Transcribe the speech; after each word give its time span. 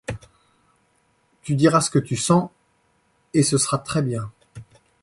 Tu 1.43 1.53
diras 1.53 1.79
ce 1.79 1.91
que 1.91 1.99
tu 1.99 2.15
sens, 2.17 2.49
et 3.35 3.43
ce 3.43 3.59
sera 3.59 3.77
très 3.77 4.01
bien. 4.01 4.31